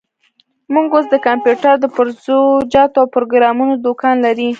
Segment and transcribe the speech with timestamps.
[0.73, 2.37] موږ اوس د کمپيوټر د پرزه
[2.73, 4.49] جاتو او پروګرامونو دوکان لري.